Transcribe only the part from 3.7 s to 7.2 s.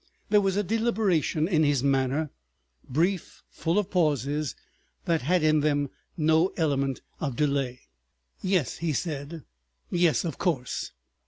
pauses, that had in them no element